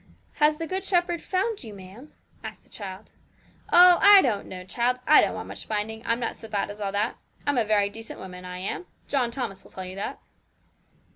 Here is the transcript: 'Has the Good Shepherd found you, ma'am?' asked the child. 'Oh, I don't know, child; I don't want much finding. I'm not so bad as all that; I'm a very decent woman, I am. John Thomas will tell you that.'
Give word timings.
'Has 0.37 0.57
the 0.57 0.65
Good 0.65 0.83
Shepherd 0.83 1.21
found 1.21 1.63
you, 1.63 1.75
ma'am?' 1.75 2.11
asked 2.43 2.63
the 2.63 2.69
child. 2.69 3.11
'Oh, 3.71 3.99
I 4.01 4.23
don't 4.23 4.47
know, 4.47 4.63
child; 4.65 4.97
I 5.05 5.21
don't 5.21 5.35
want 5.35 5.47
much 5.47 5.67
finding. 5.67 6.03
I'm 6.07 6.19
not 6.19 6.35
so 6.35 6.47
bad 6.47 6.71
as 6.71 6.81
all 6.81 6.91
that; 6.93 7.17
I'm 7.45 7.59
a 7.59 7.65
very 7.65 7.87
decent 7.87 8.19
woman, 8.19 8.43
I 8.43 8.57
am. 8.57 8.87
John 9.07 9.29
Thomas 9.29 9.63
will 9.63 9.69
tell 9.69 9.85
you 9.85 9.97
that.' 9.97 10.19